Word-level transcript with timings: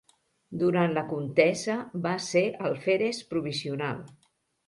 Durant 0.61 0.93
la 0.97 1.03
contesa 1.09 1.75
va 2.07 2.15
ser 2.29 2.43
alferes 2.71 3.23
provisional. 3.35 4.03